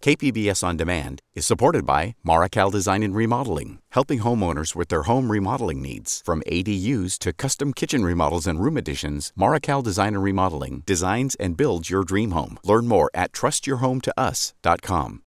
KPBS 0.00 0.62
On 0.62 0.76
Demand 0.76 1.22
is 1.34 1.44
supported 1.44 1.84
by 1.84 2.14
Marrokal 2.24 2.70
Design 2.70 3.02
and 3.02 3.16
Remodeling, 3.16 3.80
helping 3.90 4.20
homeowners 4.20 4.76
with 4.76 4.90
their 4.90 5.02
home 5.02 5.32
remodeling 5.32 5.82
needs. 5.82 6.22
From 6.24 6.40
ADUs 6.42 7.18
to 7.18 7.32
custom 7.32 7.72
kitchen 7.72 8.04
remodels 8.04 8.46
and 8.46 8.60
room 8.60 8.76
additions, 8.76 9.32
Marrokal 9.36 9.82
Design 9.82 10.14
and 10.14 10.22
Remodeling 10.22 10.84
designs 10.86 11.34
and 11.34 11.56
builds 11.56 11.90
your 11.90 12.04
dream 12.04 12.30
home. 12.30 12.60
Learn 12.62 12.86
more 12.86 13.10
at 13.12 13.32
trustyourhometous.com. 13.32 15.22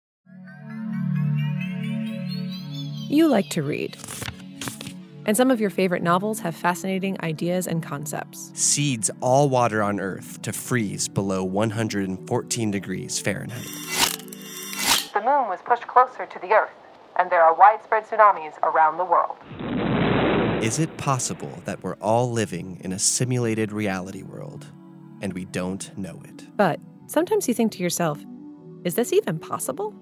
You 3.08 3.28
like 3.28 3.48
to 3.50 3.62
read. 3.62 3.96
And 5.26 5.36
some 5.36 5.52
of 5.52 5.60
your 5.60 5.70
favorite 5.70 6.02
novels 6.02 6.40
have 6.40 6.56
fascinating 6.56 7.16
ideas 7.20 7.68
and 7.68 7.84
concepts. 7.84 8.50
Seeds 8.54 9.12
all 9.20 9.48
water 9.48 9.80
on 9.80 10.00
Earth 10.00 10.42
to 10.42 10.52
freeze 10.52 11.06
below 11.06 11.44
114 11.44 12.70
degrees 12.72 13.20
Fahrenheit. 13.20 14.05
The 15.26 15.32
moon 15.32 15.48
was 15.48 15.58
pushed 15.60 15.88
closer 15.88 16.24
to 16.24 16.38
the 16.38 16.52
Earth, 16.52 16.70
and 17.18 17.28
there 17.28 17.42
are 17.42 17.52
widespread 17.52 18.06
tsunamis 18.06 18.56
around 18.62 18.96
the 18.96 19.04
world. 19.04 19.36
Is 20.62 20.78
it 20.78 20.96
possible 20.98 21.50
that 21.64 21.82
we're 21.82 21.96
all 21.96 22.30
living 22.30 22.80
in 22.84 22.92
a 22.92 22.98
simulated 23.00 23.72
reality 23.72 24.22
world 24.22 24.66
and 25.20 25.32
we 25.32 25.44
don't 25.46 25.90
know 25.98 26.22
it? 26.24 26.46
But 26.56 26.78
sometimes 27.08 27.48
you 27.48 27.54
think 27.54 27.72
to 27.72 27.82
yourself, 27.82 28.24
is 28.84 28.94
this 28.94 29.12
even 29.12 29.40
possible? 29.40 29.92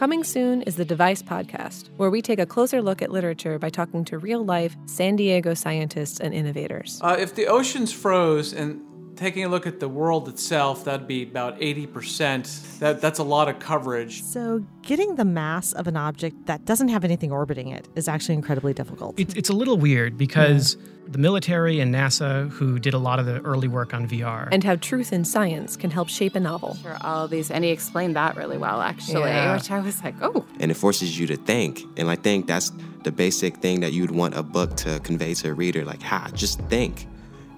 Coming 0.00 0.24
soon 0.24 0.62
is 0.62 0.74
the 0.74 0.84
Device 0.84 1.22
Podcast, 1.22 1.90
where 1.96 2.10
we 2.10 2.20
take 2.20 2.40
a 2.40 2.46
closer 2.46 2.82
look 2.82 3.02
at 3.02 3.12
literature 3.12 3.56
by 3.56 3.68
talking 3.68 4.04
to 4.06 4.18
real 4.18 4.44
life 4.44 4.76
San 4.86 5.14
Diego 5.14 5.54
scientists 5.54 6.18
and 6.18 6.34
innovators. 6.34 6.98
Uh, 7.04 7.16
if 7.16 7.36
the 7.36 7.46
oceans 7.46 7.92
froze 7.92 8.52
and 8.52 8.80
taking 9.20 9.44
a 9.44 9.48
look 9.48 9.66
at 9.66 9.80
the 9.80 9.88
world 9.88 10.28
itself, 10.28 10.84
that'd 10.84 11.06
be 11.06 11.22
about 11.22 11.60
80%. 11.60 12.78
That, 12.78 13.02
that's 13.02 13.18
a 13.18 13.22
lot 13.22 13.48
of 13.48 13.58
coverage. 13.58 14.22
So, 14.22 14.64
getting 14.80 15.16
the 15.16 15.26
mass 15.26 15.74
of 15.74 15.86
an 15.86 15.96
object 15.96 16.46
that 16.46 16.64
doesn't 16.64 16.88
have 16.88 17.04
anything 17.04 17.30
orbiting 17.30 17.68
it 17.68 17.86
is 17.94 18.08
actually 18.08 18.36
incredibly 18.36 18.72
difficult. 18.72 19.20
It's, 19.20 19.34
it's 19.34 19.50
a 19.50 19.52
little 19.52 19.76
weird 19.76 20.16
because 20.16 20.74
yeah. 20.74 20.82
the 21.08 21.18
military 21.18 21.80
and 21.80 21.94
NASA, 21.94 22.48
who 22.50 22.78
did 22.78 22.94
a 22.94 22.98
lot 22.98 23.18
of 23.18 23.26
the 23.26 23.40
early 23.42 23.68
work 23.68 23.92
on 23.92 24.08
VR, 24.08 24.48
and 24.50 24.64
how 24.64 24.76
truth 24.76 25.12
in 25.12 25.26
science 25.26 25.76
can 25.76 25.90
help 25.90 26.08
shape 26.08 26.34
a 26.34 26.40
novel. 26.40 26.76
Sure, 26.76 26.96
all 27.02 27.28
these, 27.28 27.50
and 27.50 27.62
he 27.62 27.70
explained 27.70 28.16
that 28.16 28.36
really 28.36 28.56
well, 28.56 28.80
actually, 28.80 29.30
yeah. 29.30 29.54
which 29.54 29.70
I 29.70 29.80
was 29.80 30.02
like, 30.02 30.14
oh. 30.22 30.46
And 30.60 30.70
it 30.70 30.74
forces 30.74 31.18
you 31.18 31.26
to 31.26 31.36
think. 31.36 31.82
And 31.98 32.10
I 32.10 32.16
think 32.16 32.46
that's 32.46 32.72
the 33.04 33.12
basic 33.12 33.58
thing 33.58 33.80
that 33.80 33.92
you'd 33.92 34.12
want 34.12 34.34
a 34.34 34.42
book 34.42 34.76
to 34.76 34.98
convey 35.00 35.34
to 35.34 35.50
a 35.50 35.54
reader 35.54 35.84
like, 35.84 36.02
ha, 36.02 36.30
just 36.32 36.58
think. 36.62 37.06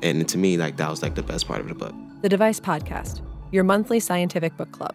And 0.03 0.29
to 0.29 0.39
me, 0.39 0.57
like 0.57 0.77
that 0.77 0.91
was 0.91 1.03
like 1.03 1.15
the 1.15 1.23
best 1.23 1.47
part 1.47 1.61
of 1.61 1.69
the 1.69 1.75
book. 1.75 1.95
The 2.23 2.29
Device 2.29 2.61
Podcast, 2.61 3.23
your 3.53 3.65
monthly 3.65 4.01
scientific 4.01 4.57
book 4.57 4.73
club, 4.73 4.95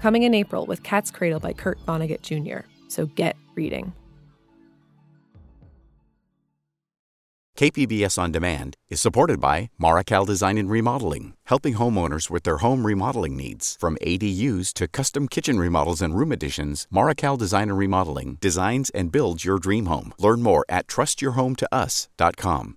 coming 0.00 0.24
in 0.24 0.34
April 0.34 0.66
with 0.66 0.82
Cat's 0.82 1.10
Cradle 1.10 1.40
by 1.40 1.52
Kurt 1.52 1.78
Vonnegut 1.86 2.22
Jr. 2.22 2.66
So 2.88 3.06
get 3.06 3.36
reading. 3.54 3.92
KPBS 7.58 8.18
On 8.22 8.30
Demand 8.30 8.76
is 8.88 9.00
supported 9.00 9.40
by 9.40 9.70
Marrokal 9.82 10.24
Design 10.24 10.58
and 10.58 10.70
Remodeling, 10.70 11.34
helping 11.46 11.74
homeowners 11.74 12.30
with 12.30 12.44
their 12.44 12.58
home 12.58 12.86
remodeling 12.86 13.36
needs. 13.36 13.76
From 13.80 13.96
ADUs 14.00 14.72
to 14.74 14.86
custom 14.86 15.26
kitchen 15.26 15.58
remodels 15.58 16.00
and 16.00 16.16
room 16.16 16.30
additions, 16.30 16.86
Marrokal 16.92 17.36
Design 17.36 17.68
and 17.68 17.76
Remodeling 17.76 18.38
designs 18.40 18.90
and 18.90 19.10
builds 19.10 19.44
your 19.44 19.58
dream 19.58 19.86
home. 19.86 20.14
Learn 20.20 20.40
more 20.40 20.64
at 20.68 20.86
trustyourhometous.com. 20.86 22.76